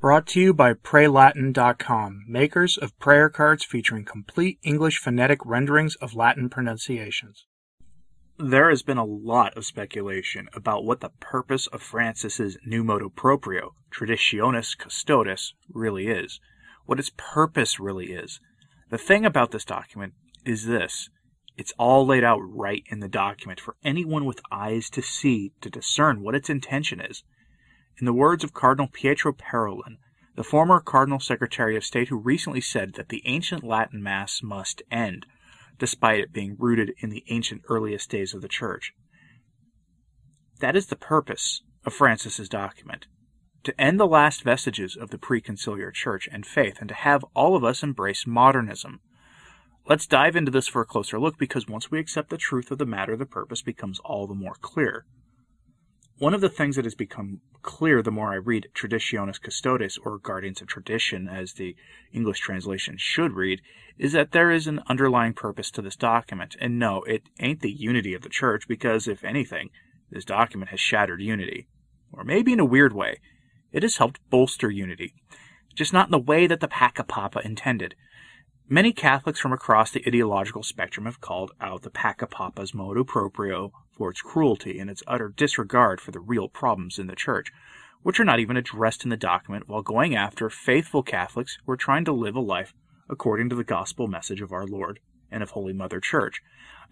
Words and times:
Brought 0.00 0.26
to 0.28 0.40
you 0.40 0.54
by 0.54 0.72
PrayLatin.com, 0.72 2.24
makers 2.26 2.78
of 2.78 2.98
prayer 2.98 3.28
cards 3.28 3.66
featuring 3.66 4.06
complete 4.06 4.58
English 4.62 4.96
phonetic 4.96 5.44
renderings 5.44 5.94
of 5.96 6.14
Latin 6.14 6.48
pronunciations. 6.48 7.44
There 8.38 8.70
has 8.70 8.82
been 8.82 8.96
a 8.96 9.04
lot 9.04 9.54
of 9.58 9.66
speculation 9.66 10.48
about 10.54 10.86
what 10.86 11.00
the 11.00 11.10
purpose 11.20 11.66
of 11.66 11.82
Francis's 11.82 12.56
new 12.64 12.82
motu 12.82 13.10
proprio, 13.10 13.74
Traditionis 13.90 14.74
Custodes, 14.78 15.52
really 15.70 16.06
is, 16.08 16.40
what 16.86 16.98
its 16.98 17.12
purpose 17.18 17.78
really 17.78 18.12
is. 18.12 18.40
The 18.88 18.96
thing 18.96 19.26
about 19.26 19.50
this 19.50 19.66
document 19.66 20.14
is 20.46 20.64
this 20.64 21.10
it's 21.58 21.74
all 21.78 22.06
laid 22.06 22.24
out 22.24 22.40
right 22.40 22.84
in 22.86 23.00
the 23.00 23.08
document 23.08 23.60
for 23.60 23.76
anyone 23.84 24.24
with 24.24 24.40
eyes 24.50 24.88
to 24.90 25.02
see 25.02 25.52
to 25.60 25.68
discern 25.68 26.22
what 26.22 26.34
its 26.34 26.48
intention 26.48 27.02
is. 27.02 27.22
In 27.98 28.06
the 28.06 28.12
words 28.12 28.44
of 28.44 28.54
Cardinal 28.54 28.88
Pietro 28.88 29.32
Parolin, 29.32 29.98
the 30.36 30.44
former 30.44 30.80
Cardinal 30.80 31.20
Secretary 31.20 31.76
of 31.76 31.84
State 31.84 32.08
who 32.08 32.16
recently 32.16 32.60
said 32.60 32.94
that 32.94 33.08
the 33.08 33.22
ancient 33.26 33.64
Latin 33.64 34.02
Mass 34.02 34.42
must 34.42 34.82
end, 34.90 35.26
despite 35.78 36.20
it 36.20 36.32
being 36.32 36.56
rooted 36.58 36.92
in 36.98 37.10
the 37.10 37.24
ancient 37.28 37.62
earliest 37.68 38.10
days 38.10 38.32
of 38.32 38.40
the 38.40 38.48
Church. 38.48 38.92
That 40.60 40.76
is 40.76 40.86
the 40.86 40.96
purpose 40.96 41.62
of 41.84 41.92
Francis's 41.92 42.48
document 42.48 43.06
to 43.64 43.78
end 43.78 44.00
the 44.00 44.06
last 44.06 44.42
vestiges 44.42 44.96
of 44.96 45.10
the 45.10 45.18
preconciliar 45.18 45.92
church 45.92 46.28
and 46.32 46.46
faith 46.46 46.78
and 46.80 46.88
to 46.88 46.94
have 46.94 47.24
all 47.34 47.56
of 47.56 47.64
us 47.64 47.82
embrace 47.82 48.26
modernism. 48.26 49.00
Let's 49.86 50.06
dive 50.06 50.36
into 50.36 50.50
this 50.50 50.68
for 50.68 50.82
a 50.82 50.86
closer 50.86 51.18
look 51.18 51.38
because 51.38 51.68
once 51.68 51.90
we 51.90 51.98
accept 51.98 52.30
the 52.30 52.38
truth 52.38 52.70
of 52.70 52.78
the 52.78 52.86
matter, 52.86 53.16
the 53.16 53.26
purpose 53.26 53.62
becomes 53.62 53.98
all 54.00 54.26
the 54.26 54.34
more 54.34 54.54
clear. 54.60 55.04
One 56.20 56.34
of 56.34 56.42
the 56.42 56.50
things 56.50 56.76
that 56.76 56.84
has 56.84 56.94
become 56.94 57.40
clear 57.62 58.02
the 58.02 58.10
more 58.10 58.30
I 58.30 58.36
read 58.36 58.68
Traditionis 58.74 59.40
Custodes, 59.40 59.98
or 60.04 60.18
Guardians 60.18 60.60
of 60.60 60.68
Tradition, 60.68 61.26
as 61.26 61.54
the 61.54 61.74
English 62.12 62.40
translation 62.40 62.96
should 62.98 63.32
read, 63.32 63.62
is 63.96 64.12
that 64.12 64.32
there 64.32 64.50
is 64.50 64.66
an 64.66 64.82
underlying 64.86 65.32
purpose 65.32 65.70
to 65.70 65.80
this 65.80 65.96
document. 65.96 66.56
And 66.60 66.78
no, 66.78 67.04
it 67.04 67.22
ain't 67.40 67.62
the 67.62 67.72
unity 67.72 68.12
of 68.12 68.20
the 68.20 68.28
church, 68.28 68.68
because 68.68 69.08
if 69.08 69.24
anything, 69.24 69.70
this 70.10 70.26
document 70.26 70.72
has 70.72 70.78
shattered 70.78 71.22
unity. 71.22 71.68
Or 72.12 72.22
maybe 72.22 72.52
in 72.52 72.60
a 72.60 72.66
weird 72.66 72.92
way, 72.92 73.16
it 73.72 73.82
has 73.82 73.96
helped 73.96 74.20
bolster 74.28 74.70
unity, 74.70 75.14
just 75.74 75.94
not 75.94 76.08
in 76.08 76.12
the 76.12 76.18
way 76.18 76.46
that 76.46 76.60
the 76.60 76.68
Pacapapa 76.68 77.42
intended. 77.42 77.94
Many 78.72 78.92
Catholics 78.92 79.40
from 79.40 79.52
across 79.52 79.90
the 79.90 80.04
ideological 80.06 80.62
spectrum 80.62 81.06
have 81.06 81.20
called 81.20 81.50
out 81.60 81.82
the 81.82 81.90
Pacapapa's 81.90 82.72
motu 82.72 83.02
proprio 83.02 83.72
for 83.90 84.10
its 84.10 84.22
cruelty 84.22 84.78
and 84.78 84.88
its 84.88 85.02
utter 85.08 85.28
disregard 85.28 86.00
for 86.00 86.12
the 86.12 86.20
real 86.20 86.48
problems 86.48 86.96
in 86.96 87.08
the 87.08 87.16
Church, 87.16 87.50
which 88.04 88.20
are 88.20 88.24
not 88.24 88.38
even 88.38 88.56
addressed 88.56 89.02
in 89.02 89.10
the 89.10 89.16
document, 89.16 89.68
while 89.68 89.82
going 89.82 90.14
after 90.14 90.48
faithful 90.48 91.02
Catholics 91.02 91.58
who 91.66 91.72
are 91.72 91.76
trying 91.76 92.04
to 92.04 92.12
live 92.12 92.36
a 92.36 92.40
life 92.40 92.72
according 93.08 93.48
to 93.48 93.56
the 93.56 93.64
gospel 93.64 94.06
message 94.06 94.40
of 94.40 94.52
our 94.52 94.68
Lord 94.68 95.00
and 95.32 95.42
of 95.42 95.50
Holy 95.50 95.72
Mother 95.72 95.98
Church. 95.98 96.40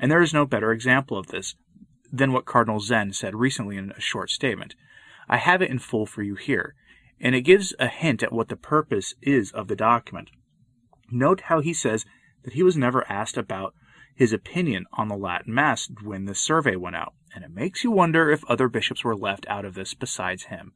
And 0.01 0.11
there 0.11 0.21
is 0.21 0.35
no 0.35 0.45
better 0.45 0.73
example 0.73 1.17
of 1.17 1.29
this 1.29 1.55
than 2.11 2.33
what 2.33 2.45
Cardinal 2.45 2.81
Zen 2.81 3.13
said 3.13 3.37
recently 3.37 3.77
in 3.77 3.93
a 3.93 4.01
short 4.01 4.31
statement. 4.31 4.75
I 5.29 5.37
have 5.37 5.63
it 5.63 5.71
in 5.71 5.79
full 5.79 6.07
for 6.07 6.25
you 6.25 6.35
here, 6.35 6.75
and 7.21 7.37
it 7.37 7.43
gives 7.43 7.73
a 7.79 7.87
hint 7.87 8.25
at 8.25 8.33
what 8.33 8.49
the 8.49 8.57
purpose 8.57 9.15
is 9.23 9.53
of 9.53 9.69
the 9.69 9.77
document. 9.77 10.31
Note 11.11 11.43
how 11.43 11.61
he 11.61 11.73
says 11.73 12.05
that 12.45 12.55
he 12.55 12.63
was 12.63 12.77
never 12.77 13.11
asked 13.11 13.37
about 13.37 13.75
his 14.15 14.33
opinion 14.33 14.85
on 14.93 15.09
the 15.09 15.17
Latin 15.17 15.55
Mass 15.55 15.89
when 16.03 16.25
the 16.25 16.35
survey 16.35 16.77
went 16.77 16.97
out, 16.97 17.15
and 17.35 17.45
it 17.45 17.51
makes 17.51 17.85
you 17.85 17.91
wonder 17.91 18.31
if 18.31 18.45
other 18.45 18.69
bishops 18.69 19.05
were 19.05 19.17
left 19.17 19.47
out 19.49 19.65
of 19.65 19.75
this 19.75 19.95
besides 19.95 20.45
him. 20.45 20.73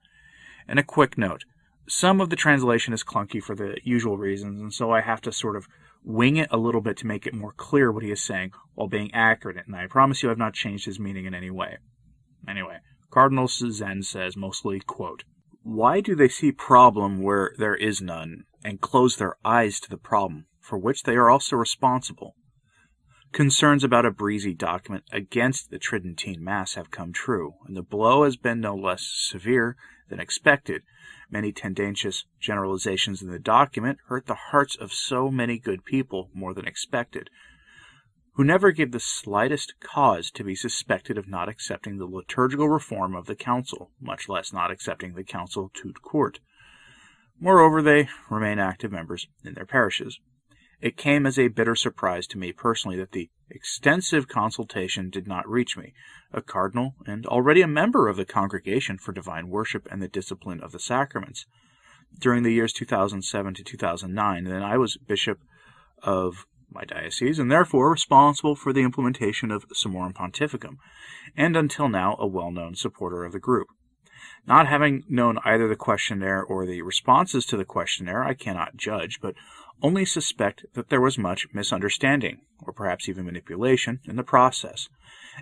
And 0.68 0.78
a 0.78 0.84
quick 0.84 1.18
note 1.18 1.44
some 1.88 2.20
of 2.20 2.30
the 2.30 2.36
translation 2.36 2.94
is 2.94 3.02
clunky 3.02 3.42
for 3.42 3.56
the 3.56 3.76
usual 3.82 4.16
reasons, 4.16 4.60
and 4.60 4.72
so 4.72 4.92
I 4.92 5.00
have 5.00 5.20
to 5.22 5.32
sort 5.32 5.56
of 5.56 5.66
wing 6.04 6.36
it 6.36 6.48
a 6.50 6.56
little 6.56 6.80
bit 6.80 6.96
to 6.98 7.06
make 7.06 7.26
it 7.26 7.34
more 7.34 7.52
clear 7.52 7.90
what 7.90 8.04
he 8.04 8.10
is 8.10 8.22
saying 8.22 8.52
while 8.74 8.88
being 8.88 9.12
accurate, 9.12 9.66
and 9.66 9.74
I 9.74 9.86
promise 9.88 10.22
you 10.22 10.30
I've 10.30 10.38
not 10.38 10.54
changed 10.54 10.86
his 10.86 11.00
meaning 11.00 11.26
in 11.26 11.34
any 11.34 11.50
way. 11.50 11.78
Anyway, 12.48 12.78
Cardinal 13.10 13.48
Zen 13.48 14.02
says 14.02 14.36
mostly, 14.36 14.80
quote, 14.80 15.24
Why 15.62 16.00
do 16.00 16.14
they 16.14 16.28
see 16.28 16.52
problem 16.52 17.22
where 17.22 17.52
there 17.58 17.74
is 17.74 18.00
none, 18.00 18.44
and 18.64 18.80
close 18.80 19.16
their 19.16 19.36
eyes 19.44 19.80
to 19.80 19.90
the 19.90 19.96
problem, 19.96 20.46
for 20.60 20.78
which 20.78 21.02
they 21.02 21.16
are 21.16 21.30
also 21.30 21.56
responsible. 21.56 22.36
Concerns 23.32 23.82
about 23.82 24.04
a 24.04 24.10
breezy 24.10 24.52
document 24.52 25.04
against 25.10 25.70
the 25.70 25.78
Tridentine 25.78 26.44
Mass 26.44 26.74
have 26.74 26.90
come 26.90 27.12
true, 27.12 27.54
and 27.66 27.76
the 27.76 27.82
blow 27.82 28.24
has 28.24 28.36
been 28.36 28.60
no 28.60 28.74
less 28.74 29.08
severe 29.10 29.76
than 30.10 30.20
expected. 30.20 30.82
Many 31.30 31.50
tendentious 31.50 32.26
generalizations 32.40 33.22
in 33.22 33.30
the 33.30 33.38
document 33.38 33.98
hurt 34.08 34.26
the 34.26 34.34
hearts 34.34 34.76
of 34.76 34.92
so 34.92 35.30
many 35.30 35.58
good 35.58 35.86
people 35.86 36.28
more 36.34 36.52
than 36.52 36.66
expected, 36.66 37.30
who 38.34 38.44
never 38.44 38.70
give 38.70 38.92
the 38.92 39.00
slightest 39.00 39.74
cause 39.80 40.30
to 40.30 40.44
be 40.44 40.54
suspected 40.54 41.18
of 41.18 41.28
not 41.28 41.48
accepting 41.48 41.96
the 41.96 42.06
liturgical 42.06 42.68
reform 42.68 43.14
of 43.14 43.26
the 43.26 43.34
Council, 43.34 43.90
much 44.00 44.28
less 44.28 44.52
not 44.52 44.70
accepting 44.70 45.14
the 45.14 45.24
Council 45.24 45.70
tout 45.74 46.02
court. 46.02 46.40
Moreover, 47.42 47.82
they 47.82 48.08
remain 48.30 48.60
active 48.60 48.92
members 48.92 49.26
in 49.44 49.54
their 49.54 49.66
parishes. 49.66 50.20
It 50.80 50.96
came 50.96 51.26
as 51.26 51.40
a 51.40 51.48
bitter 51.48 51.74
surprise 51.74 52.28
to 52.28 52.38
me 52.38 52.52
personally 52.52 52.96
that 52.98 53.10
the 53.10 53.30
extensive 53.50 54.28
consultation 54.28 55.10
did 55.10 55.26
not 55.26 55.50
reach 55.50 55.76
me, 55.76 55.92
a 56.32 56.40
cardinal 56.40 56.94
and 57.04 57.26
already 57.26 57.60
a 57.60 57.66
member 57.66 58.06
of 58.06 58.16
the 58.16 58.24
Congregation 58.24 58.96
for 58.96 59.10
Divine 59.10 59.48
Worship 59.48 59.88
and 59.90 60.00
the 60.00 60.06
Discipline 60.06 60.60
of 60.60 60.70
the 60.70 60.78
Sacraments. 60.78 61.44
During 62.16 62.44
the 62.44 62.52
years 62.52 62.72
2007 62.72 63.54
to 63.54 63.64
2009, 63.64 64.44
then 64.44 64.62
I 64.62 64.78
was 64.78 64.96
bishop 64.96 65.40
of 66.00 66.46
my 66.70 66.84
diocese 66.84 67.40
and 67.40 67.50
therefore 67.50 67.90
responsible 67.90 68.54
for 68.54 68.72
the 68.72 68.82
implementation 68.82 69.50
of 69.50 69.68
Summorum 69.70 70.14
Pontificum, 70.14 70.76
and 71.36 71.56
until 71.56 71.88
now 71.88 72.14
a 72.20 72.26
well 72.26 72.52
known 72.52 72.76
supporter 72.76 73.24
of 73.24 73.32
the 73.32 73.40
group. 73.40 73.66
Not 74.46 74.66
having 74.66 75.04
known 75.08 75.38
either 75.44 75.68
the 75.68 75.76
questionnaire 75.76 76.42
or 76.42 76.66
the 76.66 76.82
responses 76.82 77.46
to 77.46 77.56
the 77.56 77.64
questionnaire, 77.64 78.24
I 78.24 78.34
cannot 78.34 78.76
judge, 78.76 79.20
but 79.20 79.34
only 79.82 80.04
suspect 80.04 80.64
that 80.74 80.88
there 80.88 81.00
was 81.00 81.18
much 81.18 81.46
misunderstanding, 81.52 82.40
or 82.60 82.72
perhaps 82.72 83.08
even 83.08 83.24
manipulation, 83.24 84.00
in 84.04 84.16
the 84.16 84.22
process. 84.22 84.88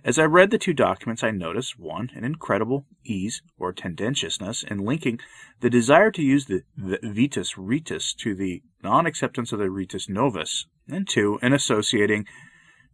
As 0.05 0.19
I 0.19 0.25
read 0.25 0.50
the 0.50 0.59
two 0.59 0.72
documents, 0.72 1.22
I 1.22 1.31
noticed, 1.31 1.78
one, 1.78 2.11
an 2.15 2.25
incredible 2.25 2.87
ease 3.05 3.43
or 3.59 3.72
tendentiousness 3.72 4.62
in 4.62 4.78
linking 4.78 5.19
the 5.61 5.71
desire 5.71 6.11
to 6.12 6.22
use 6.22 6.47
the 6.47 6.62
Vetus 6.77 7.59
Ritus 7.59 8.15
to 8.15 8.34
the 8.34 8.62
non 8.82 9.06
acceptance 9.06 9.53
of 9.53 9.59
the 9.59 9.71
Ritus 9.71 10.09
Novus, 10.09 10.67
and 10.88 11.09
two, 11.09 11.38
in 11.43 11.53
associating 11.53 12.27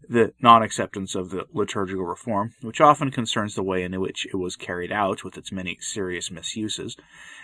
the 0.09 0.33
non 0.41 0.63
acceptance 0.63 1.15
of 1.15 1.31
the 1.31 1.47
liturgical 1.53 2.05
reform, 2.05 2.53
which 2.61 2.81
often 2.81 3.11
concerns 3.11 3.55
the 3.55 3.63
way 3.63 3.83
in 3.83 4.01
which 4.01 4.27
it 4.27 4.37
was 4.37 4.57
carried 4.57 4.93
out 4.93 5.25
with 5.25 5.37
its 5.37 5.51
many 5.51 5.77
serious 5.81 6.31
misuses, 6.31 6.97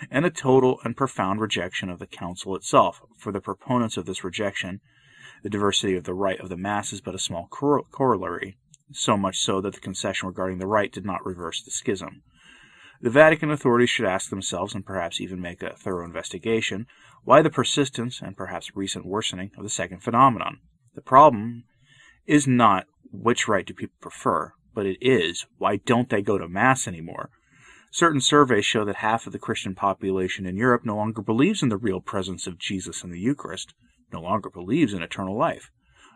and 0.09 0.25
a 0.25 0.29
total 0.29 0.79
and 0.83 0.95
profound 0.95 1.41
rejection 1.41 1.89
of 1.89 1.99
the 1.99 2.07
Council 2.07 2.55
itself. 2.55 3.01
For 3.17 3.31
the 3.31 3.41
proponents 3.41 3.97
of 3.97 4.05
this 4.05 4.23
rejection, 4.23 4.79
the 5.43 5.49
diversity 5.49 5.95
of 5.95 6.05
the 6.05 6.13
rite 6.13 6.39
of 6.39 6.49
the 6.49 6.57
Mass 6.57 6.93
is 6.93 7.01
but 7.01 7.15
a 7.15 7.19
small 7.19 7.47
corollary, 7.49 8.57
so 8.91 9.17
much 9.17 9.39
so 9.39 9.59
that 9.61 9.73
the 9.73 9.81
concession 9.81 10.27
regarding 10.27 10.59
the 10.59 10.67
rite 10.67 10.93
did 10.93 11.05
not 11.05 11.25
reverse 11.25 11.61
the 11.61 11.71
schism. 11.71 12.23
The 13.01 13.09
Vatican 13.09 13.51
authorities 13.51 13.89
should 13.89 14.05
ask 14.05 14.29
themselves, 14.29 14.73
and 14.73 14.85
perhaps 14.85 15.19
even 15.19 15.41
make 15.41 15.61
a 15.61 15.75
thorough 15.75 16.05
investigation, 16.05 16.87
why 17.25 17.41
the 17.41 17.49
persistence 17.49 18.21
and 18.21 18.37
perhaps 18.37 18.75
recent 18.75 19.05
worsening 19.05 19.51
of 19.57 19.63
the 19.63 19.69
second 19.69 20.01
phenomenon. 20.01 20.59
The 20.95 21.01
problem 21.01 21.65
is 22.25 22.47
not 22.47 22.85
which 23.11 23.47
rite 23.47 23.67
do 23.67 23.73
people 23.73 23.97
prefer, 24.01 24.53
but 24.73 24.85
it 24.85 24.97
is 25.01 25.45
why 25.57 25.77
don't 25.77 26.09
they 26.09 26.21
go 26.21 26.37
to 26.37 26.47
Mass 26.47 26.87
anymore? 26.87 27.29
Certain 27.91 28.21
surveys 28.21 28.65
show 28.65 28.83
that 28.85 28.97
half 28.97 29.27
of 29.27 29.33
the 29.33 29.39
Christian 29.39 29.75
population 29.75 30.47
in 30.47 30.57
Europe 30.57 30.83
no 30.83 30.95
longer 30.95 31.21
believes 31.21 31.61
in 31.61 31.69
the 31.69 31.77
real 31.77 32.01
presence 32.01 32.47
of 32.47 32.57
Jesus 32.57 33.03
in 33.03 33.11
the 33.11 33.19
Eucharist, 33.19 33.73
no 34.11 34.19
longer 34.19 34.49
believes 34.49 34.93
in 34.93 35.03
eternal 35.03 35.37
life. 35.37 35.69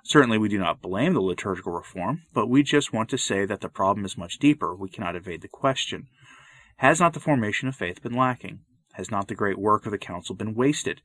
Certainly, 0.03 0.37
we 0.37 0.49
do 0.49 0.57
not 0.57 0.81
blame 0.81 1.13
the 1.13 1.21
liturgical 1.21 1.73
reform, 1.73 2.21
but 2.33 2.47
we 2.47 2.63
just 2.63 2.93
want 2.93 3.09
to 3.09 3.17
say 3.17 3.45
that 3.45 3.61
the 3.61 3.69
problem 3.69 4.05
is 4.05 4.17
much 4.17 4.39
deeper. 4.39 4.73
We 4.73 4.89
cannot 4.89 5.15
evade 5.15 5.41
the 5.41 5.49
question. 5.49 6.07
Has 6.77 6.99
not 6.99 7.13
the 7.13 7.19
formation 7.19 7.67
of 7.67 7.75
faith 7.75 8.01
been 8.01 8.15
lacking? 8.15 8.61
Has 8.93 9.11
not 9.11 9.27
the 9.27 9.35
great 9.35 9.59
work 9.59 9.85
of 9.85 9.91
the 9.91 9.97
Council 9.97 10.33
been 10.33 10.55
wasted? 10.55 11.01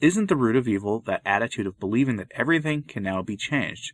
Isn't 0.00 0.28
the 0.28 0.36
root 0.36 0.56
of 0.56 0.66
evil 0.66 1.00
that 1.06 1.22
attitude 1.26 1.66
of 1.66 1.78
believing 1.78 2.16
that 2.16 2.32
everything 2.34 2.84
can 2.84 3.02
now 3.02 3.22
be 3.22 3.36
changed? 3.36 3.92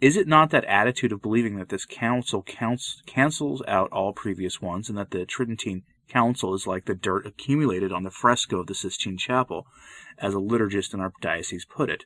Is 0.00 0.16
it 0.16 0.26
not 0.26 0.50
that 0.50 0.64
attitude 0.64 1.12
of 1.12 1.20
believing 1.20 1.58
that 1.58 1.68
this 1.68 1.84
council 1.84 2.42
counts, 2.42 3.02
cancels 3.04 3.62
out 3.68 3.92
all 3.92 4.14
previous 4.14 4.60
ones, 4.60 4.88
and 4.88 4.96
that 4.96 5.10
the 5.10 5.26
Tridentine 5.26 5.82
Council 6.08 6.54
is 6.54 6.66
like 6.66 6.86
the 6.86 6.94
dirt 6.94 7.26
accumulated 7.26 7.92
on 7.92 8.02
the 8.02 8.10
fresco 8.10 8.60
of 8.60 8.66
the 8.66 8.74
Sistine 8.74 9.18
Chapel, 9.18 9.66
as 10.18 10.32
a 10.32 10.38
liturgist 10.38 10.94
in 10.94 11.00
our 11.00 11.12
diocese 11.20 11.66
put 11.66 11.90
it? 11.90 12.04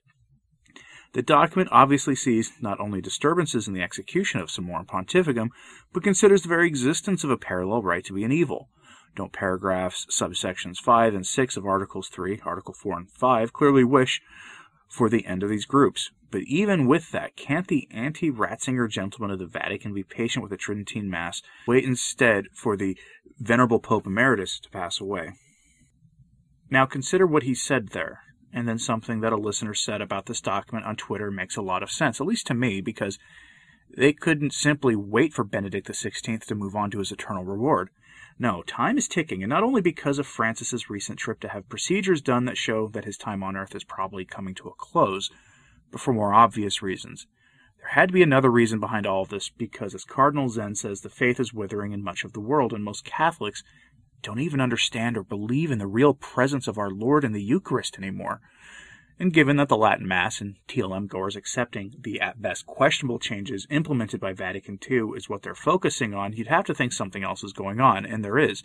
The 1.13 1.23
document 1.23 1.69
obviously 1.71 2.17
sees 2.17 2.53
not 2.61 2.81
only 2.81 3.01
disturbances 3.01 3.69
in 3.69 3.75
the 3.75 3.83
execution 3.83 4.41
of 4.41 4.49
Summorum 4.49 4.87
Pontificum, 4.87 5.51
but 5.93 6.03
considers 6.03 6.43
the 6.43 6.49
very 6.49 6.67
existence 6.67 7.23
of 7.23 7.31
a 7.31 7.37
parallel 7.37 7.83
rite 7.83 8.05
to 8.07 8.15
be 8.15 8.25
an 8.25 8.33
evil. 8.33 8.69
Don't 9.15 9.33
paragraphs, 9.33 10.07
subsections 10.11 10.79
5 10.79 11.15
and 11.15 11.25
6 11.25 11.57
of 11.57 11.65
Articles 11.65 12.09
3, 12.09 12.41
Article 12.45 12.75
4, 12.75 12.99
and 12.99 13.11
5 13.13 13.53
clearly 13.53 13.85
wish 13.85 14.21
for 14.95 15.09
the 15.09 15.27
end 15.27 15.43
of 15.43 15.51
these 15.51 15.65
groups? 15.65 16.11
But 16.31 16.43
even 16.43 16.87
with 16.87 17.11
that, 17.11 17.37
can't 17.37 17.67
the 17.67 17.89
anti 17.91 18.31
Ratzinger 18.31 18.89
gentlemen 18.89 19.33
of 19.33 19.39
the 19.39 19.47
Vatican 19.47 19.93
be 19.93 20.05
patient 20.05 20.43
with 20.43 20.51
the 20.51 20.57
Tridentine 20.57 21.11
Mass, 21.11 21.43
wait 21.67 21.85
instead 21.85 22.47
for 22.55 22.77
the 22.77 22.97
Venerable 23.39 23.81
Pope 23.81 24.07
Emeritus 24.07 24.61
to 24.61 24.71
pass 24.71 25.01
away? 25.01 25.33
Now 26.71 26.87
consider 26.87 27.27
what 27.27 27.43
he 27.43 27.55
said 27.55 27.89
there, 27.89 28.21
and 28.53 28.69
then 28.69 28.79
something 28.79 29.21
that 29.21 29.33
a 29.33 29.37
listener 29.37 29.75
said 29.75 30.01
about 30.01 30.27
this 30.27 30.41
document 30.41 30.87
on 30.87 30.97
Twitter 30.97 31.31
makes 31.31 31.57
a 31.57 31.63
lot 31.63 31.83
of 31.83 31.91
sense, 31.91 32.21
at 32.21 32.27
least 32.27 32.47
to 32.47 32.55
me, 32.55 32.81
because 32.81 33.19
they 33.89 34.13
couldn't 34.13 34.53
simply 34.53 34.97
wait 34.97 35.33
for 35.33 35.45
Benedict 35.45 35.89
XVI 35.89 36.41
to 36.41 36.55
move 36.55 36.75
on 36.75 36.91
to 36.91 36.99
his 36.99 37.13
eternal 37.13 37.45
reward. 37.45 37.91
No, 38.39 38.63
time 38.63 38.99
is 38.99 39.07
ticking, 39.07 39.43
and 39.43 39.51
not 39.51 39.63
only 39.63 39.81
because 39.81 40.19
of 40.19 40.27
Francis's 40.27 40.91
recent 40.91 41.19
trip 41.19 41.39
to 41.41 41.49
have 41.49 41.69
procedures 41.69 42.21
done 42.21 42.47
that 42.47 42.57
show 42.57 42.89
that 42.89 43.05
his 43.05 43.17
time 43.17 43.43
on 43.45 43.57
earth 43.57 43.75
is 43.75 43.85
probably 43.85 44.25
coming 44.25 44.55
to 44.57 44.69
a 44.69 44.75
close, 44.75 45.31
but 45.93 46.01
for 46.01 46.13
more 46.13 46.35
obvious 46.35 46.83
reasons. 46.83 47.27
There 47.79 47.91
had 47.91 48.09
to 48.09 48.15
be 48.15 48.23
another 48.23 48.51
reason 48.51 48.81
behind 48.81 49.07
all 49.07 49.23
of 49.23 49.29
this, 49.29 49.51
because 49.51 49.95
as 49.95 50.05
Cardinal 50.05 50.49
Zen 50.49 50.75
says, 50.75 51.03
the 51.03 51.11
faith 51.11 51.39
is 51.39 51.55
withering 51.55 51.93
in 51.93 52.03
much 52.03 52.25
of 52.25 52.33
the 52.33 52.41
world, 52.41 52.73
and 52.73 52.83
most 52.83 53.05
Catholics 53.05 53.63
don't 54.23 54.41
even 54.41 54.61
understand 54.61 55.17
or 55.17 55.23
believe 55.23 55.71
in 55.71 55.79
the 55.79 55.87
real 55.87 56.15
presence 56.15 56.67
of 56.67 56.79
our 56.79 56.91
Lord 56.91 57.25
in 57.25 57.33
the 57.33 57.43
Eucharist 57.43 57.99
anymore. 57.99 58.41
And 59.19 59.33
given 59.33 59.57
that 59.57 59.69
the 59.69 59.77
Latin 59.77 60.09
Mass 60.09 60.41
and 60.41 60.57
TLM 60.69 61.07
goers 61.07 61.37
accepting 61.37 61.95
the 62.01 62.21
at 62.21 62.43
best 62.43 62.67
questionable 62.67 63.21
changes 63.21 63.67
implemented 63.71 64.21
by 64.21 64.33
Vatican 64.33 64.79
II 64.91 65.11
is 65.17 65.29
what 65.29 65.43
they're 65.43 65.55
focusing 65.55 66.15
on, 66.15 66.33
you'd 66.33 66.49
have 66.49 66.65
to 66.65 66.75
think 66.75 66.93
something 66.93 67.23
else 67.23 67.45
is 67.45 67.53
going 67.53 67.81
on, 67.81 68.05
and 68.05 68.25
there 68.25 68.39
is, 68.39 68.65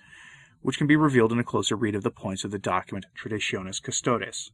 which 0.62 0.80
can 0.80 0.88
be 0.88 0.96
revealed 0.96 1.32
in 1.32 1.40
a 1.40 1.44
closer 1.44 1.76
read 1.76 1.94
of 1.94 2.04
the 2.04 2.10
points 2.10 2.44
of 2.44 2.52
the 2.52 2.58
document 2.58 3.06
Traditionis 3.16 3.82
Custodes. 3.82 4.52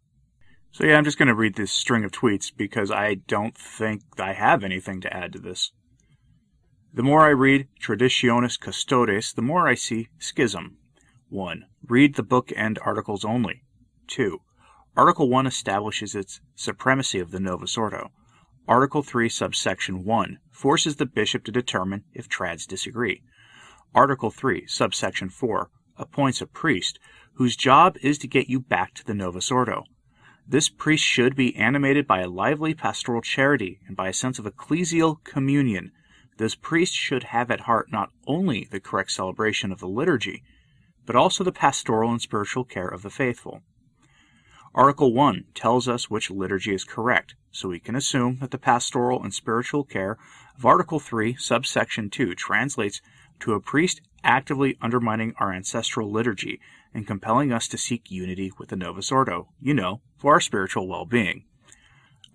So 0.72 0.86
yeah, 0.86 0.98
I'm 0.98 1.06
just 1.06 1.18
going 1.18 1.30
to 1.30 1.34
read 1.36 1.56
this 1.56 1.72
string 1.72 2.04
of 2.04 2.12
tweets 2.12 2.52
because 2.56 2.92
I 2.92 3.14
don't 3.14 3.58
think 3.58 4.02
I 4.20 4.34
have 4.34 4.62
anything 4.62 5.00
to 5.02 5.16
add 5.16 5.32
to 5.32 5.40
this. 5.40 5.72
The 6.94 7.04
more 7.04 7.22
I 7.22 7.30
read 7.30 7.70
Traditionis 7.82 8.60
Custodes, 8.60 9.32
the 9.32 9.42
more 9.42 9.68
I 9.68 9.76
see 9.76 10.10
schism. 10.20 10.78
1. 11.30 11.66
Read 11.88 12.16
the 12.16 12.24
book 12.24 12.52
and 12.56 12.78
articles 12.80 13.24
only. 13.24 13.64
2. 14.08 14.40
Article 14.98 15.28
1 15.28 15.46
establishes 15.46 16.16
its 16.16 16.40
supremacy 16.56 17.20
of 17.20 17.32
the 17.32 17.40
Novus 17.42 17.78
Ordo. 17.78 18.12
Article 18.66 19.04
3, 19.04 19.28
subsection 19.28 20.06
1, 20.06 20.40
forces 20.52 20.96
the 20.96 21.06
bishop 21.06 21.44
to 21.44 21.52
determine 21.52 22.06
if 22.14 22.30
trads 22.30 22.66
disagree. 22.66 23.22
Article 23.94 24.32
3, 24.32 24.66
subsection 24.68 25.28
4, 25.28 25.70
appoints 25.98 26.40
a 26.40 26.48
priest 26.48 26.98
whose 27.34 27.58
job 27.58 27.98
is 28.02 28.18
to 28.20 28.28
get 28.30 28.48
you 28.48 28.62
back 28.62 28.94
to 28.94 29.04
the 29.04 29.14
Novus 29.14 29.52
Ordo. 29.52 29.84
This 30.48 30.70
priest 30.70 31.04
should 31.04 31.36
be 31.36 31.58
animated 31.58 32.08
by 32.08 32.22
a 32.22 32.30
lively 32.30 32.74
pastoral 32.74 33.22
charity 33.22 33.82
and 33.88 33.98
by 33.98 34.08
a 34.08 34.14
sense 34.14 34.40
of 34.40 34.46
ecclesial 34.46 35.22
communion. 35.26 35.92
This 36.38 36.56
priest 36.56 36.96
should 36.96 37.24
have 37.24 37.52
at 37.52 37.62
heart 37.62 37.92
not 37.92 38.12
only 38.28 38.70
the 38.72 38.80
correct 38.80 39.12
celebration 39.12 39.74
of 39.74 39.82
the 39.82 39.90
liturgy, 39.90 40.42
but 41.06 41.18
also 41.18 41.44
the 41.44 41.52
pastoral 41.52 42.12
and 42.12 42.22
spiritual 42.22 42.64
care 42.64 42.88
of 42.88 43.02
the 43.02 43.10
faithful. 43.10 43.62
Article 44.76 45.14
1 45.14 45.46
tells 45.54 45.88
us 45.88 46.10
which 46.10 46.30
liturgy 46.30 46.74
is 46.74 46.84
correct, 46.84 47.34
so 47.50 47.70
we 47.70 47.80
can 47.80 47.96
assume 47.96 48.40
that 48.42 48.52
the 48.52 48.58
pastoral 48.58 49.24
and 49.24 49.34
spiritual 49.34 49.86
care 49.86 50.18
of 50.58 50.66
Article 50.66 51.00
3, 51.00 51.34
subsection 51.36 52.10
2 52.10 52.36
translates 52.36 53.00
to 53.40 53.54
a 53.54 53.62
priest 53.62 54.02
actively 54.22 54.78
undermining 54.82 55.34
our 55.40 55.54
ancestral 55.54 56.12
liturgy 56.12 56.60
and 56.94 57.08
compelling 57.08 57.54
us 57.54 57.70
to 57.70 57.78
seek 57.78 58.12
unity 58.12 58.52
with 58.60 58.68
the 58.68 58.76
Novus 58.76 59.14
Ordo, 59.14 59.48
you 59.62 59.74
know, 59.74 60.02
for 60.18 60.34
our 60.34 60.42
spiritual 60.42 60.90
well 60.90 61.06
being. 61.06 61.46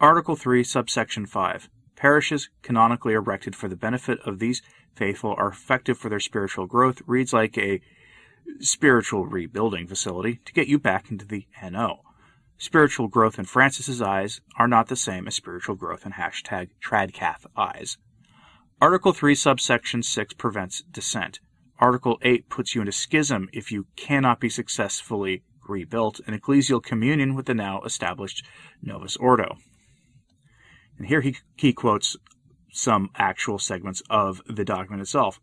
Article 0.01 0.35
3, 0.35 0.65
subsection 0.65 1.27
5 1.27 1.69
Parishes 1.95 2.49
canonically 2.63 3.13
erected 3.13 3.55
for 3.55 3.69
the 3.69 3.77
benefit 3.77 4.19
of 4.25 4.39
these 4.39 4.63
faithful 4.95 5.35
are 5.37 5.51
effective 5.51 5.99
for 5.99 6.09
their 6.09 6.19
spiritual 6.19 6.67
growth 6.67 7.03
reads 7.07 7.35
like 7.35 7.59
a 7.59 7.83
spiritual 8.61 9.27
rebuilding 9.27 9.87
facility 9.87 10.41
to 10.47 10.55
get 10.55 10.69
you 10.69 10.79
back 10.79 11.11
into 11.11 11.27
the 11.27 11.47
NO. 11.71 12.01
Spiritual 12.61 13.09
growth 13.09 13.39
in 13.39 13.47
Francis's 13.47 14.03
eyes 14.03 14.43
are 14.59 14.69
not 14.69 14.89
the 14.89 14.95
same 14.95 15.27
as 15.27 15.35
spiritual 15.35 15.77
growth 15.77 16.05
in 16.05 16.13
hashtag 16.13 16.69
Tradcath 16.85 17.47
eyes. 17.57 17.97
Article 18.83 19.15
3, 19.15 19.35
subsection 19.35 20.03
6 20.03 20.35
prevents 20.35 20.83
dissent. 20.83 21.41
Article 21.79 22.19
8 22.21 22.51
puts 22.51 22.75
you 22.75 22.83
into 22.83 22.93
schism 22.93 23.49
if 23.55 23.73
you 23.73 23.87
cannot 23.97 24.41
be 24.41 24.51
successfully 24.51 25.43
rebuilt 25.67 26.21
in 26.27 26.39
ecclesial 26.39 26.83
communion 26.83 27.35
with 27.35 27.47
the 27.47 27.55
now 27.55 27.81
established 27.81 28.45
Novus 28.83 29.17
Ordo. 29.17 29.57
And 30.99 31.07
here 31.07 31.23
he, 31.23 31.39
he 31.57 31.73
quotes 31.73 32.19
some 32.73 33.09
actual 33.17 33.59
segments 33.59 34.03
of 34.11 34.43
the 34.47 34.67
document 34.67 35.01
itself. 35.01 35.41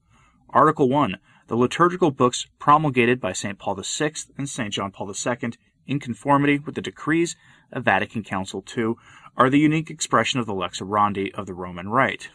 Article 0.51 0.87
1 0.87 1.17
The 1.47 1.57
liturgical 1.57 2.11
books 2.11 2.45
promulgated 2.59 3.19
by 3.19 3.33
St. 3.33 3.57
Paul 3.57 3.73
VI 3.73 4.13
and 4.37 4.47
St. 4.47 4.71
John 4.71 4.91
Paul 4.91 5.09
II 5.09 5.53
in 5.87 5.99
conformity 5.99 6.59
with 6.59 6.75
the 6.75 6.81
decrees 6.81 7.35
of 7.71 7.85
Vatican 7.85 8.23
Council 8.23 8.63
II, 8.77 8.93
are 9.35 9.49
the 9.49 9.59
unique 9.59 9.89
expression 9.89 10.39
of 10.39 10.45
the 10.45 10.53
lex 10.53 10.79
orandi 10.79 11.33
of 11.33 11.45
the 11.45 11.53
Roman 11.53 11.89
Rite. 11.89 12.29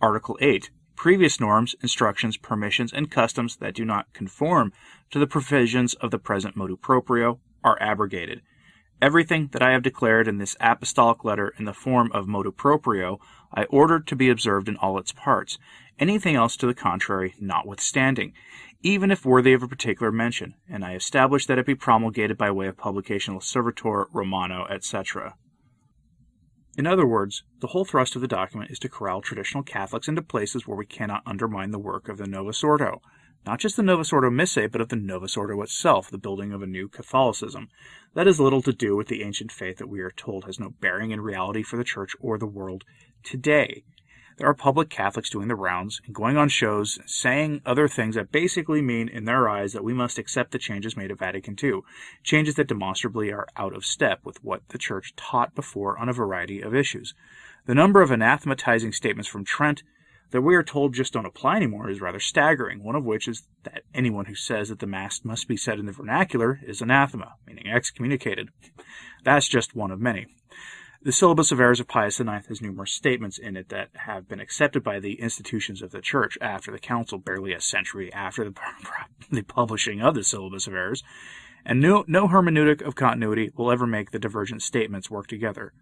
Article 0.00 0.38
8. 0.40 0.70
Previous 0.96 1.40
norms, 1.40 1.74
instructions, 1.82 2.36
permissions, 2.36 2.92
and 2.92 3.10
customs 3.10 3.56
that 3.56 3.74
do 3.74 3.84
not 3.84 4.12
conform 4.12 4.72
to 5.10 5.18
the 5.18 5.26
provisions 5.26 5.94
of 5.94 6.10
the 6.10 6.18
present 6.18 6.56
motu 6.56 6.76
proprio 6.76 7.40
are 7.64 7.80
abrogated. 7.80 8.42
Everything 9.02 9.50
that 9.52 9.62
I 9.62 9.72
have 9.72 9.82
declared 9.82 10.28
in 10.28 10.38
this 10.38 10.56
apostolic 10.60 11.24
letter 11.24 11.52
in 11.58 11.66
the 11.66 11.74
form 11.74 12.10
of 12.12 12.26
motu 12.26 12.52
proprio, 12.52 13.20
I 13.52 13.64
ordered 13.64 14.06
to 14.06 14.16
be 14.16 14.30
observed 14.30 14.68
in 14.68 14.78
all 14.78 14.96
its 14.96 15.12
parts, 15.12 15.58
anything 15.98 16.36
else 16.36 16.56
to 16.56 16.66
the 16.66 16.72
contrary 16.74 17.34
notwithstanding 17.38 18.32
even 18.82 19.12
if 19.12 19.24
worthy 19.24 19.52
of 19.52 19.62
a 19.62 19.68
particular 19.68 20.10
mention, 20.10 20.54
and 20.68 20.84
I 20.84 20.94
establish 20.94 21.46
that 21.46 21.58
it 21.58 21.66
be 21.66 21.74
promulgated 21.74 22.36
by 22.36 22.50
way 22.50 22.66
of 22.66 22.76
publication 22.76 23.34
L'Osservatore 23.34 24.08
Romano, 24.12 24.66
etc. 24.68 25.36
In 26.76 26.86
other 26.86 27.06
words, 27.06 27.44
the 27.60 27.68
whole 27.68 27.84
thrust 27.84 28.16
of 28.16 28.22
the 28.22 28.28
document 28.28 28.70
is 28.70 28.78
to 28.80 28.88
corral 28.88 29.20
traditional 29.20 29.62
Catholics 29.62 30.08
into 30.08 30.22
places 30.22 30.66
where 30.66 30.76
we 30.76 30.86
cannot 30.86 31.22
undermine 31.26 31.70
the 31.70 31.78
work 31.78 32.08
of 32.08 32.18
the 32.18 32.26
Novus 32.26 32.64
Ordo, 32.64 33.00
not 33.46 33.58
just 33.58 33.76
the 33.76 33.82
Novus 33.82 34.12
Ordo 34.12 34.30
Missae, 34.30 34.70
but 34.70 34.80
of 34.80 34.88
the 34.88 34.96
Novus 34.96 35.36
Ordo 35.36 35.60
itself, 35.62 36.10
the 36.10 36.18
building 36.18 36.52
of 36.52 36.62
a 36.62 36.66
new 36.66 36.88
Catholicism. 36.88 37.68
That 38.14 38.26
has 38.26 38.40
little 38.40 38.62
to 38.62 38.72
do 38.72 38.96
with 38.96 39.08
the 39.08 39.22
ancient 39.22 39.52
faith 39.52 39.78
that 39.78 39.88
we 39.88 40.00
are 40.00 40.10
told 40.10 40.44
has 40.44 40.60
no 40.60 40.70
bearing 40.80 41.10
in 41.10 41.20
reality 41.20 41.62
for 41.62 41.76
the 41.76 41.84
Church 41.84 42.14
or 42.20 42.38
the 42.38 42.46
world 42.46 42.84
today 43.22 43.84
there 44.38 44.48
are 44.48 44.54
public 44.54 44.88
Catholics 44.88 45.30
doing 45.30 45.48
the 45.48 45.54
rounds 45.54 46.00
and 46.06 46.14
going 46.14 46.36
on 46.36 46.48
shows 46.48 46.98
saying 47.06 47.60
other 47.66 47.86
things 47.86 48.14
that 48.14 48.32
basically 48.32 48.80
mean, 48.80 49.08
in 49.08 49.24
their 49.24 49.48
eyes, 49.48 49.72
that 49.72 49.84
we 49.84 49.92
must 49.92 50.18
accept 50.18 50.52
the 50.52 50.58
changes 50.58 50.96
made 50.96 51.10
at 51.10 51.18
Vatican 51.18 51.56
II, 51.62 51.80
changes 52.22 52.54
that 52.54 52.66
demonstrably 52.66 53.30
are 53.30 53.46
out 53.56 53.74
of 53.74 53.84
step 53.84 54.20
with 54.24 54.42
what 54.42 54.66
the 54.70 54.78
Church 54.78 55.14
taught 55.16 55.54
before 55.54 55.98
on 55.98 56.08
a 56.08 56.12
variety 56.12 56.60
of 56.60 56.74
issues. 56.74 57.14
The 57.66 57.74
number 57.74 58.02
of 58.02 58.10
anathematizing 58.10 58.94
statements 58.94 59.28
from 59.28 59.44
Trent 59.44 59.82
that 60.32 60.42
we 60.42 60.54
are 60.54 60.62
told 60.62 60.94
just 60.94 61.12
don't 61.12 61.26
apply 61.26 61.56
anymore 61.56 61.88
is 61.88 62.00
rather 62.00 62.18
staggering, 62.18 62.82
one 62.82 62.96
of 62.96 63.04
which 63.04 63.28
is 63.28 63.46
that 63.62 63.82
anyone 63.94 64.24
who 64.24 64.34
says 64.34 64.68
that 64.68 64.80
the 64.80 64.86
Mass 64.86 65.20
must 65.24 65.46
be 65.46 65.56
said 65.56 65.78
in 65.78 65.86
the 65.86 65.92
vernacular 65.92 66.60
is 66.66 66.82
anathema, 66.82 67.34
meaning 67.46 67.68
excommunicated. 67.68 68.48
That's 69.24 69.48
just 69.48 69.76
one 69.76 69.90
of 69.90 70.00
many. 70.00 70.26
The 71.04 71.12
Syllabus 71.12 71.50
of 71.50 71.58
Errors 71.58 71.80
of 71.80 71.88
Pius 71.88 72.20
IX 72.20 72.46
has 72.46 72.62
numerous 72.62 72.92
statements 72.92 73.36
in 73.36 73.56
it 73.56 73.70
that 73.70 73.88
have 74.06 74.28
been 74.28 74.40
accepted 74.40 74.84
by 74.84 75.00
the 75.00 75.20
institutions 75.20 75.82
of 75.82 75.90
the 75.90 76.00
Church 76.00 76.38
after 76.40 76.70
the 76.70 76.78
Council, 76.78 77.18
barely 77.18 77.52
a 77.52 77.60
century 77.60 78.12
after 78.12 78.44
the, 78.44 78.54
the 79.30 79.42
publishing 79.42 80.00
of 80.00 80.14
the 80.14 80.22
Syllabus 80.22 80.66
of 80.66 80.74
Errors, 80.74 81.02
and 81.64 81.80
no, 81.80 82.04
no 82.06 82.28
hermeneutic 82.28 82.82
of 82.82 82.94
continuity 82.94 83.50
will 83.56 83.70
ever 83.70 83.86
make 83.86 84.12
the 84.12 84.18
divergent 84.18 84.62
statements 84.62 85.10
work 85.10 85.26
together. 85.26 85.72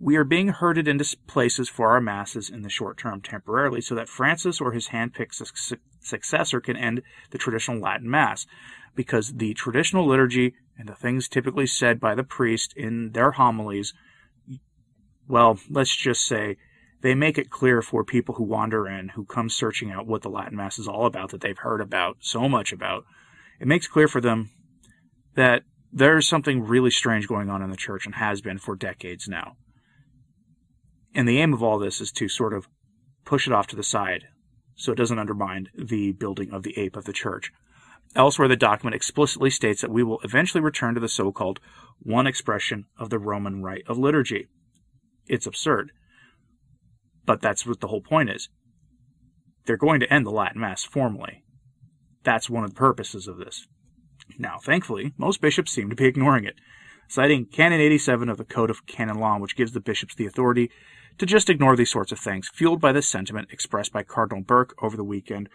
We 0.00 0.16
are 0.16 0.24
being 0.24 0.48
herded 0.48 0.88
into 0.88 1.16
places 1.26 1.68
for 1.68 1.90
our 1.90 2.00
masses 2.00 2.50
in 2.50 2.62
the 2.62 2.70
short 2.70 2.96
term 2.96 3.20
temporarily 3.20 3.82
so 3.82 3.94
that 3.94 4.08
Francis 4.08 4.60
or 4.60 4.72
his 4.72 4.88
hand-picked 4.88 5.34
su- 5.34 5.76
successor 6.00 6.60
can 6.60 6.76
end 6.76 7.02
the 7.30 7.38
traditional 7.38 7.78
Latin 7.78 8.10
Mass, 8.10 8.46
because 8.96 9.34
the 9.34 9.54
traditional 9.54 10.06
liturgy 10.06 10.54
and 10.78 10.88
the 10.88 10.94
things 10.94 11.28
typically 11.28 11.66
said 11.66 12.00
by 12.00 12.14
the 12.14 12.24
priest 12.24 12.72
in 12.76 13.12
their 13.12 13.32
homilies– 13.32 13.92
well, 15.30 15.58
let's 15.70 15.94
just 15.94 16.26
say 16.26 16.56
they 17.02 17.14
make 17.14 17.38
it 17.38 17.50
clear 17.50 17.80
for 17.80 18.04
people 18.04 18.34
who 18.34 18.42
wander 18.42 18.88
in, 18.88 19.10
who 19.10 19.24
come 19.24 19.48
searching 19.48 19.90
out 19.90 20.06
what 20.06 20.22
the 20.22 20.28
Latin 20.28 20.56
Mass 20.56 20.78
is 20.78 20.88
all 20.88 21.06
about, 21.06 21.30
that 21.30 21.40
they've 21.40 21.56
heard 21.56 21.80
about 21.80 22.16
so 22.20 22.48
much 22.48 22.72
about. 22.72 23.04
It 23.60 23.68
makes 23.68 23.86
clear 23.86 24.08
for 24.08 24.20
them 24.20 24.50
that 25.36 25.62
there's 25.92 26.28
something 26.28 26.64
really 26.64 26.90
strange 26.90 27.28
going 27.28 27.48
on 27.48 27.62
in 27.62 27.70
the 27.70 27.76
church 27.76 28.06
and 28.06 28.16
has 28.16 28.40
been 28.40 28.58
for 28.58 28.74
decades 28.74 29.28
now. 29.28 29.56
And 31.14 31.28
the 31.28 31.38
aim 31.38 31.52
of 31.52 31.62
all 31.62 31.78
this 31.78 32.00
is 32.00 32.12
to 32.12 32.28
sort 32.28 32.52
of 32.52 32.68
push 33.24 33.46
it 33.46 33.52
off 33.52 33.66
to 33.68 33.76
the 33.76 33.82
side 33.82 34.24
so 34.76 34.92
it 34.92 34.96
doesn't 34.96 35.18
undermine 35.18 35.68
the 35.76 36.12
building 36.12 36.50
of 36.52 36.62
the 36.62 36.78
ape 36.78 36.96
of 36.96 37.04
the 37.04 37.12
church. 37.12 37.52
Elsewhere, 38.16 38.48
the 38.48 38.56
document 38.56 38.94
explicitly 38.94 39.50
states 39.50 39.82
that 39.82 39.90
we 39.90 40.02
will 40.02 40.20
eventually 40.24 40.62
return 40.62 40.94
to 40.94 41.00
the 41.00 41.08
so 41.08 41.30
called 41.30 41.60
one 42.00 42.26
expression 42.26 42.86
of 42.98 43.10
the 43.10 43.18
Roman 43.18 43.62
rite 43.62 43.84
of 43.86 43.98
liturgy. 43.98 44.48
It's 45.26 45.46
absurd. 45.46 45.92
But 47.24 47.42
that's 47.42 47.66
what 47.66 47.80
the 47.80 47.88
whole 47.88 48.00
point 48.00 48.30
is. 48.30 48.48
They're 49.66 49.76
going 49.76 50.00
to 50.00 50.12
end 50.12 50.26
the 50.26 50.30
Latin 50.30 50.60
Mass 50.60 50.82
formally. 50.82 51.44
That's 52.24 52.50
one 52.50 52.64
of 52.64 52.70
the 52.70 52.76
purposes 52.76 53.28
of 53.28 53.36
this. 53.36 53.66
Now, 54.38 54.58
thankfully, 54.58 55.12
most 55.18 55.40
bishops 55.40 55.72
seem 55.72 55.90
to 55.90 55.96
be 55.96 56.06
ignoring 56.06 56.44
it, 56.44 56.54
citing 57.08 57.46
Canon 57.46 57.80
87 57.80 58.28
of 58.28 58.38
the 58.38 58.44
Code 58.44 58.70
of 58.70 58.86
Canon 58.86 59.18
Law, 59.18 59.38
which 59.38 59.56
gives 59.56 59.72
the 59.72 59.80
bishops 59.80 60.14
the 60.14 60.26
authority 60.26 60.70
to 61.18 61.26
just 61.26 61.50
ignore 61.50 61.76
these 61.76 61.90
sorts 61.90 62.12
of 62.12 62.18
things, 62.18 62.50
fueled 62.52 62.80
by 62.80 62.92
the 62.92 63.02
sentiment 63.02 63.48
expressed 63.50 63.92
by 63.92 64.02
Cardinal 64.02 64.42
Burke 64.42 64.74
over 64.82 64.96
the 64.96 65.04
weekend, 65.04 65.48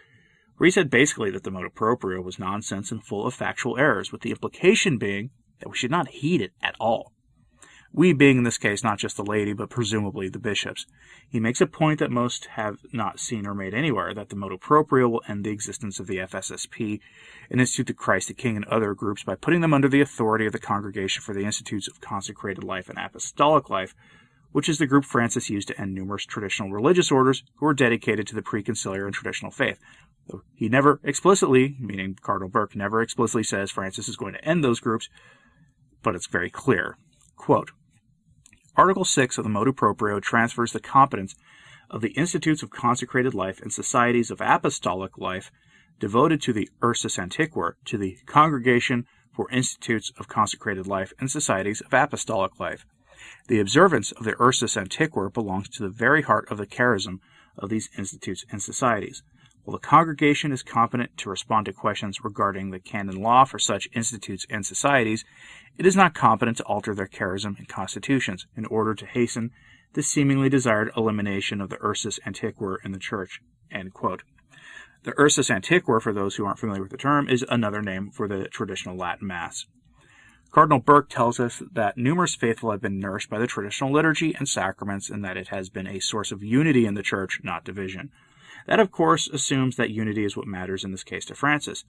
where 0.56 0.66
he 0.66 0.70
said 0.70 0.90
basically 0.90 1.30
that 1.30 1.44
the 1.44 1.50
motu 1.50 1.70
proprio 1.70 2.20
was 2.20 2.38
nonsense 2.38 2.90
and 2.90 3.04
full 3.04 3.26
of 3.26 3.34
factual 3.34 3.78
errors, 3.78 4.12
with 4.12 4.22
the 4.22 4.30
implication 4.30 4.98
being 4.98 5.30
that 5.60 5.68
we 5.68 5.76
should 5.76 5.90
not 5.90 6.08
heed 6.08 6.40
it 6.40 6.52
at 6.62 6.74
all. 6.78 7.12
We 7.92 8.12
being 8.12 8.36
in 8.36 8.44
this 8.44 8.58
case 8.58 8.84
not 8.84 8.98
just 8.98 9.16
the 9.16 9.24
laity, 9.24 9.54
but 9.54 9.70
presumably 9.70 10.28
the 10.28 10.38
bishops. 10.38 10.84
He 11.28 11.40
makes 11.40 11.62
a 11.62 11.66
point 11.66 11.98
that 12.00 12.10
most 12.10 12.44
have 12.56 12.78
not 12.92 13.18
seen 13.18 13.46
or 13.46 13.54
made 13.54 13.72
anywhere, 13.72 14.12
that 14.12 14.28
the 14.28 14.36
motu 14.36 14.58
proprio 14.58 15.08
will 15.08 15.22
end 15.26 15.44
the 15.44 15.50
existence 15.50 15.98
of 15.98 16.06
the 16.06 16.18
FSSP 16.18 17.00
and 17.50 17.58
Institute 17.58 17.88
of 17.88 17.96
Christ 17.96 18.28
the 18.28 18.34
King 18.34 18.56
and 18.56 18.66
other 18.66 18.92
groups 18.92 19.22
by 19.22 19.34
putting 19.34 19.62
them 19.62 19.72
under 19.72 19.88
the 19.88 20.02
authority 20.02 20.44
of 20.44 20.52
the 20.52 20.58
Congregation 20.58 21.22
for 21.22 21.32
the 21.32 21.44
Institutes 21.44 21.88
of 21.88 22.02
Consecrated 22.02 22.62
Life 22.62 22.90
and 22.90 22.98
Apostolic 22.98 23.70
Life, 23.70 23.94
which 24.52 24.68
is 24.68 24.78
the 24.78 24.86
group 24.86 25.04
Francis 25.04 25.50
used 25.50 25.68
to 25.68 25.80
end 25.80 25.94
numerous 25.94 26.24
traditional 26.24 26.70
religious 26.70 27.10
orders 27.10 27.42
who 27.56 27.66
were 27.66 27.74
dedicated 27.74 28.26
to 28.26 28.34
the 28.34 28.42
preconciliar 28.42 29.04
and 29.04 29.14
traditional 29.14 29.50
faith. 29.50 29.78
He 30.54 30.68
never 30.68 31.00
explicitly, 31.04 31.76
meaning 31.78 32.18
Cardinal 32.20 32.48
Burke, 32.48 32.74
never 32.74 33.00
explicitly 33.00 33.44
says 33.44 33.70
Francis 33.70 34.08
is 34.08 34.16
going 34.16 34.34
to 34.34 34.44
end 34.44 34.64
those 34.64 34.80
groups, 34.80 35.08
but 36.02 36.14
it's 36.14 36.26
very 36.26 36.50
clear. 36.50 36.96
Quote, 37.36 37.70
Article 38.76 39.04
6 39.04 39.38
of 39.38 39.44
the 39.44 39.50
Motu 39.50 39.72
Proprio 39.72 40.20
transfers 40.20 40.72
the 40.72 40.80
competence 40.80 41.34
of 41.88 42.00
the 42.00 42.10
Institutes 42.10 42.62
of 42.62 42.70
Consecrated 42.70 43.34
Life 43.34 43.60
and 43.60 43.72
Societies 43.72 44.30
of 44.30 44.40
Apostolic 44.40 45.16
Life 45.16 45.50
devoted 45.98 46.42
to 46.42 46.52
the 46.52 46.68
Usus 46.82 47.16
Antiquior 47.16 47.74
to 47.84 47.96
the 47.96 48.18
Congregation 48.26 49.06
for 49.32 49.50
Institutes 49.50 50.12
of 50.18 50.28
Consecrated 50.28 50.86
Life 50.86 51.12
and 51.18 51.30
Societies 51.30 51.80
of 51.80 51.94
Apostolic 51.94 52.58
Life. 52.58 52.84
The 53.48 53.60
observance 53.60 54.12
of 54.12 54.24
the 54.24 54.34
Usus 54.38 54.76
Antiquior 54.76 55.32
belongs 55.32 55.68
to 55.70 55.82
the 55.82 55.88
very 55.88 56.22
heart 56.22 56.50
of 56.50 56.58
the 56.58 56.66
charism 56.66 57.20
of 57.58 57.70
these 57.70 57.88
institutes 57.96 58.44
and 58.50 58.62
societies. 58.62 59.22
While 59.64 59.78
the 59.78 59.86
congregation 59.86 60.52
is 60.52 60.62
competent 60.62 61.16
to 61.18 61.30
respond 61.30 61.66
to 61.66 61.72
questions 61.72 62.22
regarding 62.22 62.70
the 62.70 62.78
canon 62.78 63.20
law 63.20 63.44
for 63.44 63.58
such 63.58 63.88
institutes 63.94 64.46
and 64.48 64.64
societies, 64.64 65.24
it 65.76 65.86
is 65.86 65.96
not 65.96 66.14
competent 66.14 66.58
to 66.58 66.64
alter 66.64 66.94
their 66.94 67.08
charism 67.08 67.58
and 67.58 67.68
constitutions 67.68 68.46
in 68.56 68.64
order 68.66 68.94
to 68.94 69.06
hasten 69.06 69.50
the 69.94 70.02
seemingly 70.02 70.48
desired 70.48 70.92
elimination 70.96 71.60
of 71.60 71.70
the 71.70 71.78
Usus 71.78 72.20
Antiquior 72.24 72.76
in 72.84 72.92
the 72.92 72.98
Church. 72.98 73.40
The 73.72 75.14
Usus 75.18 75.50
Antiquior, 75.50 76.00
for 76.00 76.12
those 76.12 76.36
who 76.36 76.46
aren't 76.46 76.58
familiar 76.58 76.82
with 76.82 76.92
the 76.92 76.96
term, 76.96 77.28
is 77.28 77.44
another 77.48 77.82
name 77.82 78.10
for 78.10 78.28
the 78.28 78.48
traditional 78.48 78.96
Latin 78.96 79.26
Mass. 79.26 79.66
Cardinal 80.50 80.78
Burke 80.78 81.10
tells 81.10 81.38
us 81.38 81.62
that 81.72 81.98
numerous 81.98 82.34
faithful 82.34 82.70
have 82.70 82.80
been 82.80 82.98
nourished 82.98 83.28
by 83.28 83.38
the 83.38 83.46
traditional 83.46 83.92
liturgy 83.92 84.34
and 84.34 84.48
sacraments 84.48 85.10
and 85.10 85.24
that 85.24 85.36
it 85.36 85.48
has 85.48 85.68
been 85.68 85.86
a 85.86 86.00
source 86.00 86.32
of 86.32 86.42
unity 86.42 86.86
in 86.86 86.94
the 86.94 87.02
Church, 87.02 87.40
not 87.42 87.64
division. 87.64 88.10
That, 88.66 88.80
of 88.80 88.90
course, 88.90 89.28
assumes 89.28 89.76
that 89.76 89.90
unity 89.90 90.24
is 90.24 90.36
what 90.36 90.46
matters 90.46 90.82
in 90.82 90.92
this 90.92 91.04
case 91.04 91.26
to 91.26 91.34
Francis. 91.34 91.84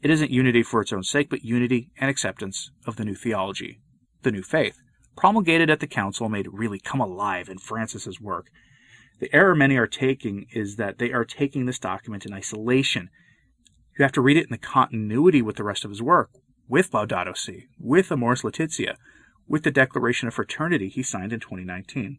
It 0.00 0.10
isn't 0.10 0.30
unity 0.30 0.62
for 0.62 0.80
its 0.80 0.92
own 0.92 1.02
sake, 1.02 1.28
but 1.28 1.44
unity 1.44 1.90
and 1.98 2.10
acceptance 2.10 2.70
of 2.86 2.96
the 2.96 3.04
new 3.04 3.14
theology, 3.14 3.80
the 4.22 4.32
new 4.32 4.42
faith, 4.42 4.80
promulgated 5.16 5.70
at 5.70 5.80
the 5.80 5.86
council 5.86 6.28
made 6.28 6.48
really 6.52 6.78
come 6.78 7.00
alive 7.00 7.48
in 7.48 7.58
Francis's 7.58 8.20
work. 8.20 8.48
The 9.20 9.34
error 9.34 9.54
many 9.54 9.76
are 9.76 9.86
taking 9.86 10.46
is 10.52 10.76
that 10.76 10.98
they 10.98 11.12
are 11.12 11.24
taking 11.24 11.66
this 11.66 11.78
document 11.78 12.26
in 12.26 12.32
isolation. 12.32 13.10
You 13.98 14.02
have 14.02 14.12
to 14.12 14.20
read 14.20 14.36
it 14.36 14.44
in 14.44 14.50
the 14.50 14.58
continuity 14.58 15.40
with 15.40 15.56
the 15.56 15.64
rest 15.64 15.84
of 15.84 15.90
his 15.90 16.02
work, 16.02 16.30
with 16.68 16.90
Laudato 16.92 17.36
Si, 17.36 17.68
with 17.78 18.10
Amoris 18.10 18.44
Laetitia, 18.44 18.96
with 19.46 19.62
the 19.62 19.70
Declaration 19.70 20.28
of 20.28 20.34
Fraternity 20.34 20.88
he 20.88 21.02
signed 21.02 21.32
in 21.32 21.40
2019 21.40 22.18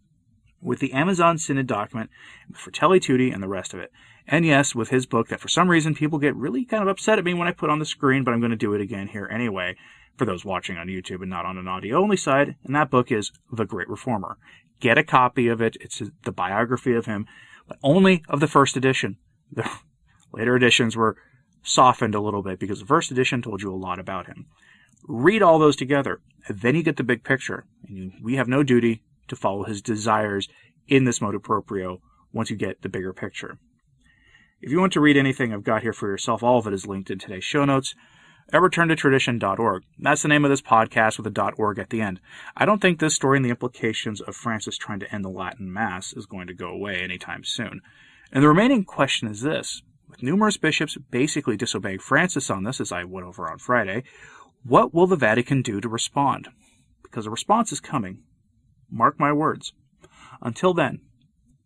with 0.66 0.80
the 0.80 0.94
Amazon 0.94 1.38
Synod 1.38 1.68
document, 1.68 2.10
Fratelli 2.54 3.00
Tutti, 3.00 3.30
and 3.30 3.42
the 3.42 3.48
rest 3.48 3.74
of 3.74 3.80
it. 3.80 3.92
And 4.28 4.46
yes, 4.46 4.74
with 4.74 4.90
his 4.90 5.06
book 5.06 5.30
that 5.30 5.40
for 5.40 5.48
some 5.48 5.70
reason 5.70 5.94
people 5.94 6.18
get 6.18 6.36
really 6.36 6.66
kind 6.66 6.82
of 6.82 6.90
upset 6.90 7.20
at 7.20 7.26
me 7.26 7.34
when 7.34 7.48
I 7.48 7.52
put 7.52 7.70
on 7.70 7.80
the 7.80 7.86
screen, 7.86 8.24
but 8.24 8.34
I'm 8.34 8.40
going 8.40 8.50
to 8.50 8.58
do 8.58 8.74
it 8.74 8.82
again 8.82 9.08
here 9.08 9.30
anyway 9.32 9.76
for 10.18 10.26
those 10.26 10.44
watching 10.44 10.78
on 10.78 10.88
YouTube 10.88 11.22
and 11.22 11.30
not 11.30 11.46
on 11.46 11.58
an 11.58 11.68
audio 11.68 12.02
only 12.02 12.18
side. 12.18 12.56
And 12.64 12.76
that 12.76 12.90
book 12.90 13.12
is 13.12 13.32
The 13.52 13.66
Great 13.66 13.88
Reformer. 13.88 14.38
Get 14.80 14.98
a 14.98 15.04
copy 15.04 15.48
of 15.48 15.62
it. 15.62 15.78
It's 15.80 16.02
the 16.24 16.32
biography 16.32 16.94
of 16.94 17.06
him, 17.06 17.28
but 17.68 17.78
only 17.84 18.24
of 18.28 18.40
the 18.40 18.48
first 18.48 18.76
edition. 18.76 19.18
The 19.52 19.70
later 20.34 20.56
editions 20.56 20.98
were 20.98 21.18
softened 21.66 22.16
a 22.16 22.22
little 22.22 22.42
bit 22.42 22.60
because 22.60 22.80
the 22.80 22.86
first 22.86 23.12
edition 23.12 23.42
told 23.42 23.62
you 23.62 23.74
a 23.74 23.76
lot 23.76 24.00
about 24.00 24.28
him. 24.28 24.46
Read 25.08 25.42
all 25.42 25.60
those 25.60 25.76
together, 25.76 26.22
then 26.50 26.76
you 26.76 26.84
get 26.84 26.98
the 26.98 27.04
big 27.04 27.24
picture. 27.24 27.66
And 27.88 28.14
we 28.24 28.36
have 28.36 28.48
no 28.48 28.64
duty 28.64 29.04
to 29.28 29.36
follow 29.36 29.64
his 29.64 29.82
desires 29.82 30.48
in 30.88 31.04
this 31.04 31.22
motu 31.22 31.40
proprio 31.40 32.02
once 32.32 32.50
you 32.50 32.56
get 32.56 32.82
the 32.82 32.90
bigger 32.90 33.14
picture. 33.14 33.58
If 34.62 34.72
you 34.72 34.80
want 34.80 34.94
to 34.94 35.02
read 35.02 35.18
anything 35.18 35.54
I've 35.54 35.64
got 35.64 35.82
here 35.82 35.94
for 35.94 36.10
yourself, 36.10 36.42
all 36.42 36.60
of 36.60 36.68
it 36.68 36.74
is 36.74 36.88
linked 36.88 37.12
in 37.12 37.20
today's 37.20 37.44
show 37.44 37.66
notes 37.66 37.94
at 38.52 38.62
returntotradition.org. 38.62 39.84
That's 40.00 40.22
the 40.22 40.28
name 40.28 40.46
of 40.46 40.52
this 40.52 40.62
podcast 40.62 41.18
with 41.18 41.28
a 41.28 41.54
.org 41.58 41.80
at 41.80 41.90
the 41.90 42.02
end. 42.02 42.20
I 42.56 42.66
don't 42.66 42.82
think 42.82 43.00
this 43.00 43.16
story 43.16 43.38
and 43.38 43.46
the 43.46 43.50
implications 43.50 44.22
of 44.22 44.36
Francis 44.36 44.78
trying 44.78 45.00
to 45.00 45.14
end 45.14 45.26
the 45.26 45.30
Latin 45.30 45.72
Mass 45.72 46.14
is 46.14 46.26
going 46.26 46.48
to 46.48 46.54
go 46.54 46.68
away 46.68 47.02
anytime 47.02 47.44
soon. 47.44 47.82
And 48.32 48.44
the 48.44 48.48
remaining 48.48 48.86
question 48.86 49.28
is 49.28 49.42
this. 49.42 49.82
With 50.16 50.24
numerous 50.24 50.56
bishops 50.56 50.98
basically 51.12 51.58
disobeying 51.58 52.00
Francis 52.00 52.50
on 52.50 52.64
this, 52.64 52.80
as 52.80 52.94
I 52.94 53.04
went 53.04 53.28
over 53.28 53.52
on 53.52 53.58
Friday, 53.58 54.04
what 54.64 54.94
will 54.94 55.08
the 55.08 55.18
Vatican 55.18 55.62
do 55.62 55.82
to 55.82 55.90
respond? 55.90 56.48
Because 57.04 57.26
a 57.26 57.30
response 57.30 57.74
is 57.74 57.82
coming, 57.82 58.24
Mark 58.90 59.20
my 59.20 59.34
words. 59.34 59.74
Until 60.42 60.74
then, 60.74 61.02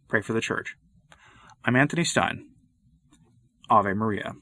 pray 0.08 0.22
for 0.22 0.34
the 0.34 0.42
church. 0.42 0.76
I'm 1.64 1.76
Anthony 1.76 2.04
Stine. 2.04 2.48
Ave 3.70 3.94
Maria. 3.94 4.34